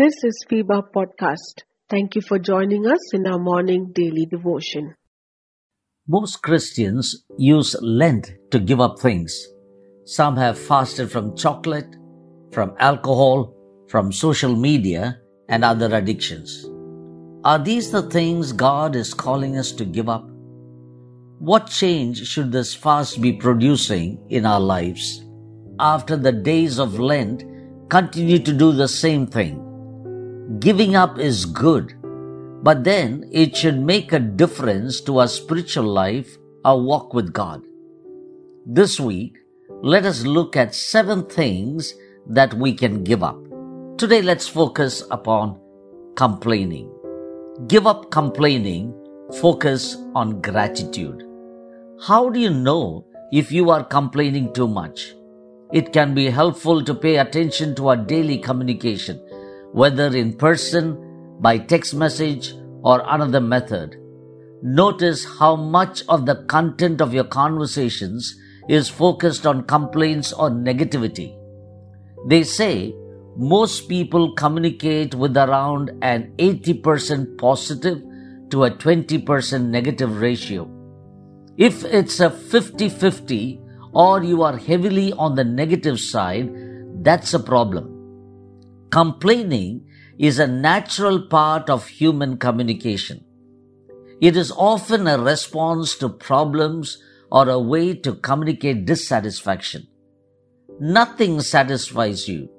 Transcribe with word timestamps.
This 0.00 0.14
is 0.24 0.46
FEBA 0.50 0.84
Podcast. 0.96 1.64
Thank 1.90 2.14
you 2.14 2.22
for 2.22 2.38
joining 2.38 2.86
us 2.86 3.12
in 3.12 3.26
our 3.26 3.38
morning 3.38 3.92
daily 3.92 4.24
devotion. 4.24 4.94
Most 6.08 6.40
Christians 6.42 7.26
use 7.36 7.76
Lent 7.82 8.32
to 8.50 8.58
give 8.58 8.80
up 8.80 8.98
things. 8.98 9.46
Some 10.06 10.38
have 10.38 10.58
fasted 10.58 11.12
from 11.12 11.36
chocolate, 11.36 11.96
from 12.50 12.74
alcohol, 12.78 13.54
from 13.88 14.10
social 14.10 14.56
media, 14.56 15.20
and 15.50 15.64
other 15.64 15.94
addictions. 15.94 16.69
Are 17.42 17.58
these 17.58 17.90
the 17.90 18.02
things 18.02 18.52
God 18.52 18.94
is 18.94 19.14
calling 19.14 19.56
us 19.56 19.72
to 19.72 19.84
give 19.84 20.08
up? 20.08 20.28
What 21.38 21.68
change 21.68 22.26
should 22.26 22.52
this 22.52 22.74
fast 22.74 23.20
be 23.20 23.32
producing 23.32 24.20
in 24.28 24.44
our 24.44 24.60
lives? 24.60 25.24
After 25.78 26.16
the 26.16 26.32
days 26.32 26.78
of 26.78 26.98
Lent, 26.98 27.44
continue 27.88 28.38
to 28.40 28.52
do 28.52 28.72
the 28.72 28.88
same 28.88 29.26
thing 29.26 29.66
Giving 30.58 30.96
up 30.96 31.16
is 31.18 31.46
good, 31.46 31.94
but 32.64 32.82
then 32.82 33.28
it 33.30 33.56
should 33.56 33.78
make 33.78 34.12
a 34.12 34.18
difference 34.18 35.00
to 35.02 35.18
our 35.18 35.28
spiritual 35.28 35.84
life, 35.84 36.36
our 36.64 36.76
walk 36.76 37.14
with 37.14 37.32
God. 37.32 37.62
This 38.66 38.98
week, 38.98 39.38
let 39.80 40.04
us 40.04 40.26
look 40.26 40.56
at 40.56 40.74
seven 40.74 41.24
things 41.24 41.94
that 42.26 42.52
we 42.54 42.74
can 42.74 43.04
give 43.04 43.22
up. 43.22 43.38
Today, 43.96 44.22
let's 44.22 44.48
focus 44.48 45.04
upon 45.12 45.60
complaining. 46.16 46.90
Give 47.66 47.86
up 47.86 48.10
complaining, 48.10 48.94
focus 49.40 49.96
on 50.14 50.40
gratitude. 50.40 51.24
How 52.06 52.30
do 52.30 52.40
you 52.40 52.50
know 52.50 53.06
if 53.32 53.52
you 53.52 53.70
are 53.70 53.84
complaining 53.84 54.52
too 54.52 54.68
much? 54.68 55.14
It 55.72 55.92
can 55.92 56.14
be 56.14 56.30
helpful 56.30 56.82
to 56.84 56.94
pay 56.94 57.16
attention 57.16 57.74
to 57.76 57.88
our 57.88 57.96
daily 57.96 58.38
communication 58.38 59.20
whether 59.72 60.14
in 60.16 60.32
person, 60.36 61.36
by 61.40 61.58
text 61.58 61.94
message, 61.94 62.54
or 62.82 63.02
another 63.06 63.40
method. 63.40 63.96
Notice 64.62 65.24
how 65.38 65.56
much 65.56 66.02
of 66.08 66.26
the 66.26 66.44
content 66.46 67.00
of 67.00 67.14
your 67.14 67.24
conversations 67.24 68.34
is 68.68 68.88
focused 68.88 69.46
on 69.46 69.64
complaints 69.64 70.32
or 70.32 70.50
negativity. 70.50 71.36
They 72.28 72.42
say 72.42 72.94
most 73.40 73.88
people 73.88 74.34
communicate 74.34 75.14
with 75.14 75.34
around 75.34 75.90
an 76.02 76.30
80% 76.36 77.38
positive 77.38 78.02
to 78.50 78.64
a 78.64 78.70
20% 78.70 79.64
negative 79.64 80.20
ratio. 80.20 80.68
If 81.56 81.82
it's 81.86 82.20
a 82.20 82.30
50 82.30 82.90
50 82.90 83.58
or 83.94 84.22
you 84.22 84.42
are 84.42 84.58
heavily 84.58 85.14
on 85.14 85.36
the 85.36 85.44
negative 85.44 85.98
side, 85.98 86.50
that's 87.02 87.32
a 87.32 87.40
problem. 87.40 87.88
Complaining 88.90 89.86
is 90.18 90.38
a 90.38 90.46
natural 90.46 91.22
part 91.22 91.70
of 91.70 91.88
human 91.88 92.36
communication. 92.36 93.24
It 94.20 94.36
is 94.36 94.52
often 94.52 95.06
a 95.06 95.18
response 95.18 95.96
to 95.96 96.10
problems 96.10 97.02
or 97.32 97.48
a 97.48 97.58
way 97.58 97.94
to 97.94 98.16
communicate 98.16 98.84
dissatisfaction. 98.84 99.88
Nothing 100.78 101.40
satisfies 101.40 102.28
you. 102.28 102.50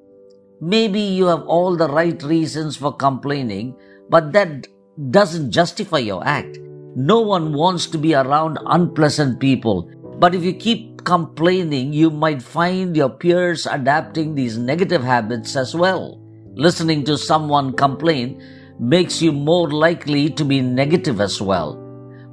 Maybe 0.61 1.01
you 1.01 1.25
have 1.25 1.41
all 1.47 1.75
the 1.75 1.89
right 1.89 2.21
reasons 2.21 2.77
for 2.77 2.95
complaining, 2.95 3.75
but 4.09 4.31
that 4.33 4.67
doesn't 5.09 5.49
justify 5.49 5.97
your 5.97 6.23
act. 6.23 6.59
No 6.95 7.19
one 7.19 7.53
wants 7.53 7.87
to 7.87 7.97
be 7.97 8.13
around 8.13 8.59
unpleasant 8.67 9.39
people. 9.39 9.89
But 10.19 10.35
if 10.35 10.43
you 10.43 10.53
keep 10.53 11.03
complaining, 11.03 11.93
you 11.93 12.11
might 12.11 12.43
find 12.43 12.95
your 12.95 13.09
peers 13.09 13.65
adapting 13.65 14.35
these 14.35 14.59
negative 14.59 15.03
habits 15.03 15.55
as 15.55 15.73
well. 15.73 16.21
Listening 16.53 17.05
to 17.05 17.17
someone 17.17 17.73
complain 17.73 18.43
makes 18.79 19.19
you 19.19 19.31
more 19.31 19.71
likely 19.71 20.29
to 20.29 20.45
be 20.45 20.61
negative 20.61 21.21
as 21.21 21.41
well, 21.41 21.73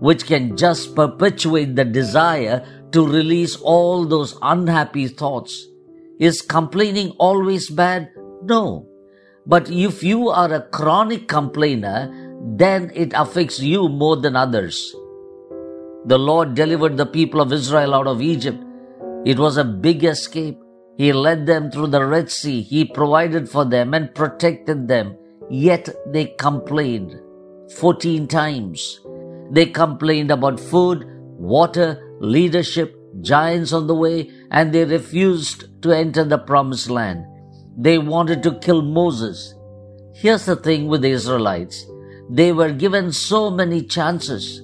which 0.00 0.26
can 0.26 0.54
just 0.54 0.94
perpetuate 0.94 1.76
the 1.76 1.84
desire 1.84 2.66
to 2.92 3.06
release 3.06 3.56
all 3.56 4.04
those 4.04 4.36
unhappy 4.42 5.08
thoughts. 5.08 5.66
Is 6.18 6.42
complaining 6.42 7.10
always 7.18 7.70
bad? 7.70 8.10
No. 8.42 8.86
But 9.46 9.70
if 9.70 10.02
you 10.02 10.28
are 10.28 10.52
a 10.52 10.60
chronic 10.60 11.26
complainer, 11.28 12.12
then 12.56 12.92
it 12.94 13.12
affects 13.14 13.60
you 13.60 13.88
more 13.88 14.16
than 14.16 14.36
others. 14.36 14.94
The 16.04 16.18
Lord 16.18 16.54
delivered 16.54 16.96
the 16.96 17.06
people 17.06 17.40
of 17.40 17.52
Israel 17.52 17.94
out 17.94 18.06
of 18.06 18.22
Egypt. 18.22 18.62
It 19.24 19.38
was 19.38 19.56
a 19.56 19.64
big 19.64 20.04
escape. 20.04 20.58
He 20.96 21.12
led 21.12 21.46
them 21.46 21.70
through 21.70 21.88
the 21.88 22.04
Red 22.04 22.30
Sea. 22.30 22.62
He 22.62 22.84
provided 22.84 23.48
for 23.48 23.64
them 23.64 23.94
and 23.94 24.14
protected 24.14 24.88
them. 24.88 25.16
Yet 25.50 25.88
they 26.06 26.26
complained 26.38 27.18
14 27.76 28.26
times. 28.28 29.00
They 29.50 29.66
complained 29.66 30.30
about 30.30 30.60
food, 30.60 31.06
water, 31.38 32.16
leadership, 32.20 32.94
giants 33.20 33.72
on 33.72 33.86
the 33.86 33.94
way, 33.94 34.30
and 34.50 34.72
they 34.72 34.84
refused 34.84 35.82
to 35.82 35.92
enter 35.92 36.24
the 36.24 36.38
promised 36.38 36.90
land. 36.90 37.24
They 37.78 37.98
wanted 37.98 38.42
to 38.42 38.58
kill 38.58 38.82
Moses. 38.82 39.54
Here's 40.14 40.46
the 40.46 40.56
thing 40.56 40.88
with 40.88 41.02
the 41.02 41.10
Israelites. 41.10 41.86
They 42.28 42.52
were 42.52 42.72
given 42.72 43.12
so 43.12 43.50
many 43.50 43.82
chances. 43.82 44.62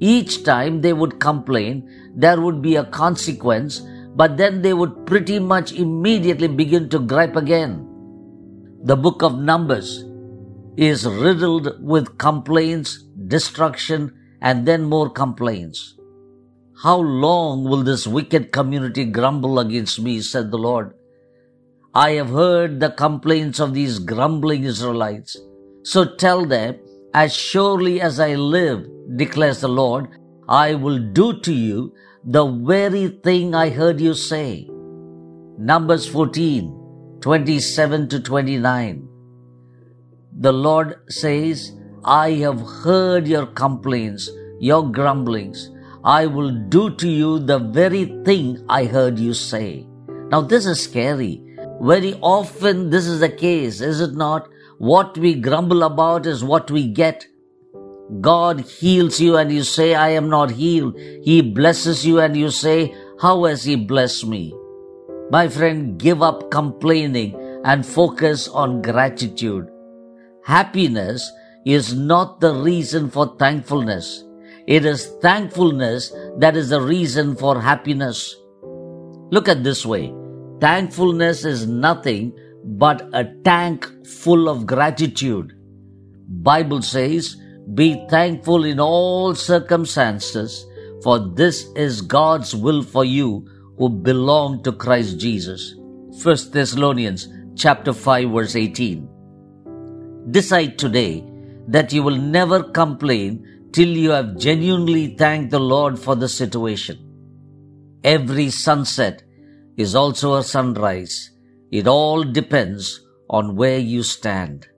Each 0.00 0.42
time 0.44 0.80
they 0.82 0.92
would 0.92 1.20
complain, 1.20 1.88
there 2.14 2.40
would 2.40 2.60
be 2.60 2.76
a 2.76 2.84
consequence 2.84 3.80
but 4.16 4.38
then 4.38 4.62
they 4.62 4.72
would 4.72 5.04
pretty 5.06 5.38
much 5.38 5.72
immediately 5.72 6.48
begin 6.48 6.88
to 6.88 6.98
gripe 6.98 7.36
again. 7.36 7.86
The 8.82 8.96
book 8.96 9.22
of 9.22 9.38
Numbers 9.38 10.04
is 10.78 11.06
riddled 11.06 11.84
with 11.84 12.16
complaints, 12.16 13.02
destruction, 13.28 14.16
and 14.40 14.66
then 14.66 14.84
more 14.84 15.10
complaints. 15.10 15.96
How 16.82 16.96
long 16.96 17.64
will 17.64 17.82
this 17.82 18.06
wicked 18.06 18.52
community 18.52 19.04
grumble 19.04 19.58
against 19.58 20.00
me, 20.00 20.20
said 20.22 20.50
the 20.50 20.58
Lord. 20.58 20.94
I 21.96 22.10
have 22.12 22.28
heard 22.28 22.78
the 22.78 22.90
complaints 22.90 23.58
of 23.58 23.72
these 23.72 23.98
grumbling 23.98 24.64
Israelites. 24.64 25.34
So 25.82 26.04
tell 26.04 26.44
them, 26.44 26.76
as 27.14 27.34
surely 27.34 28.02
as 28.02 28.20
I 28.20 28.34
live, 28.34 28.86
declares 29.16 29.62
the 29.62 29.68
Lord, 29.68 30.08
I 30.46 30.74
will 30.74 30.98
do 30.98 31.40
to 31.40 31.54
you 31.54 31.94
the 32.22 32.44
very 32.72 33.08
thing 33.24 33.54
I 33.54 33.70
heard 33.70 33.98
you 33.98 34.12
say. 34.12 34.68
Numbers 35.56 36.06
14, 36.06 37.18
27 37.22 38.08
to 38.10 38.20
29. 38.20 39.08
The 40.38 40.52
Lord 40.52 40.96
says, 41.08 41.72
I 42.04 42.32
have 42.32 42.60
heard 42.84 43.26
your 43.26 43.46
complaints, 43.46 44.28
your 44.60 44.86
grumblings. 44.92 45.70
I 46.04 46.26
will 46.26 46.50
do 46.50 46.94
to 46.96 47.08
you 47.08 47.38
the 47.38 47.58
very 47.58 48.04
thing 48.26 48.62
I 48.68 48.84
heard 48.84 49.18
you 49.18 49.32
say. 49.32 49.86
Now, 50.28 50.42
this 50.42 50.66
is 50.66 50.82
scary. 50.82 51.45
Very 51.80 52.14
often, 52.22 52.90
this 52.90 53.06
is 53.06 53.20
the 53.20 53.28
case, 53.28 53.80
is 53.80 54.00
it 54.00 54.14
not? 54.14 54.48
What 54.78 55.16
we 55.18 55.34
grumble 55.34 55.82
about 55.82 56.26
is 56.26 56.44
what 56.44 56.70
we 56.70 56.86
get. 56.86 57.26
God 58.20 58.60
heals 58.60 59.20
you 59.20 59.36
and 59.36 59.50
you 59.50 59.62
say, 59.62 59.94
I 59.94 60.10
am 60.10 60.28
not 60.28 60.50
healed. 60.50 60.98
He 60.98 61.42
blesses 61.42 62.06
you 62.06 62.20
and 62.20 62.36
you 62.36 62.50
say, 62.50 62.94
How 63.20 63.44
has 63.44 63.64
He 63.64 63.76
blessed 63.76 64.26
me? 64.26 64.54
My 65.30 65.48
friend, 65.48 65.98
give 65.98 66.22
up 66.22 66.50
complaining 66.50 67.34
and 67.64 67.84
focus 67.84 68.48
on 68.48 68.80
gratitude. 68.80 69.68
Happiness 70.44 71.30
is 71.64 71.94
not 71.94 72.40
the 72.40 72.54
reason 72.54 73.10
for 73.10 73.34
thankfulness. 73.38 74.24
It 74.68 74.84
is 74.84 75.06
thankfulness 75.20 76.12
that 76.38 76.56
is 76.56 76.68
the 76.68 76.80
reason 76.80 77.34
for 77.34 77.60
happiness. 77.60 78.36
Look 79.30 79.48
at 79.48 79.64
this 79.64 79.84
way. 79.84 80.14
Thankfulness 80.60 81.44
is 81.44 81.66
nothing 81.66 82.32
but 82.64 83.08
a 83.12 83.24
tank 83.44 83.86
full 84.06 84.48
of 84.48 84.66
gratitude. 84.66 85.52
Bible 86.28 86.82
says, 86.82 87.36
be 87.74 88.06
thankful 88.08 88.64
in 88.64 88.78
all 88.78 89.34
circumstances, 89.34 90.64
for 91.02 91.18
this 91.18 91.66
is 91.74 92.00
God's 92.00 92.54
will 92.54 92.82
for 92.82 93.04
you 93.04 93.46
who 93.76 93.88
belong 93.88 94.62
to 94.62 94.72
Christ 94.72 95.18
Jesus. 95.18 95.74
1 96.22 96.36
Thessalonians 96.52 97.28
chapter 97.56 97.92
5 97.92 98.30
verse 98.30 98.56
18. 98.56 99.08
Decide 100.30 100.78
today 100.78 101.24
that 101.68 101.92
you 101.92 102.02
will 102.02 102.16
never 102.16 102.62
complain 102.62 103.68
till 103.72 103.88
you 103.88 104.10
have 104.10 104.38
genuinely 104.38 105.16
thanked 105.16 105.50
the 105.50 105.60
Lord 105.60 105.98
for 105.98 106.14
the 106.14 106.28
situation. 106.28 107.02
Every 108.04 108.50
sunset 108.50 109.22
is 109.76 109.94
also 109.94 110.34
a 110.34 110.42
sunrise. 110.42 111.30
It 111.70 111.86
all 111.86 112.24
depends 112.24 113.00
on 113.28 113.56
where 113.56 113.78
you 113.78 114.02
stand. 114.02 114.68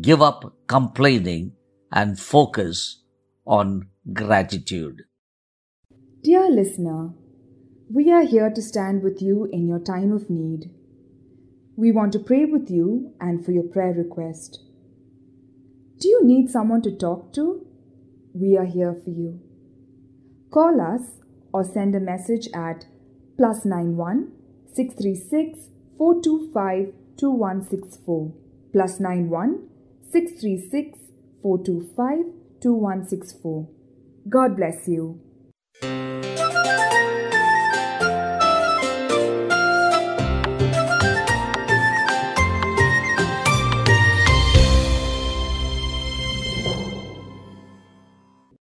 Give 0.00 0.22
up 0.22 0.54
complaining 0.66 1.52
and 1.90 2.18
focus 2.18 3.02
on 3.46 3.88
gratitude. 4.12 5.02
Dear 6.22 6.48
listener, 6.48 7.10
we 7.92 8.10
are 8.10 8.24
here 8.24 8.50
to 8.50 8.62
stand 8.62 9.02
with 9.02 9.20
you 9.20 9.48
in 9.52 9.66
your 9.68 9.80
time 9.80 10.12
of 10.12 10.30
need. 10.30 10.70
We 11.76 11.92
want 11.92 12.12
to 12.12 12.18
pray 12.18 12.44
with 12.44 12.70
you 12.70 13.12
and 13.20 13.44
for 13.44 13.52
your 13.52 13.64
prayer 13.64 13.92
request. 13.92 14.60
Do 15.98 16.08
you 16.08 16.24
need 16.24 16.50
someone 16.50 16.82
to 16.82 16.96
talk 16.96 17.32
to? 17.34 17.66
We 18.34 18.56
are 18.56 18.64
here 18.64 18.94
for 19.04 19.10
you. 19.10 19.40
Call 20.50 20.80
us 20.80 21.02
or 21.52 21.64
send 21.64 21.94
a 21.94 22.00
message 22.00 22.48
at 22.54 22.86
plus 23.42 23.64
91 23.64 24.28
636 24.72 25.68
425 25.98 26.92
2164 27.16 28.32
plus 28.72 29.00
91 29.00 29.58
636 30.12 30.96
425 31.42 32.26
2164. 32.60 33.66
God 34.28 34.54
bless 34.54 34.86
you. 34.86 35.18